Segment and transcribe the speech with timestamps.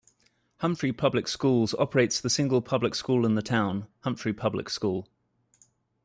[0.61, 5.07] Humphrey Public Schools operates the single public school in the town: Humphrey Public School.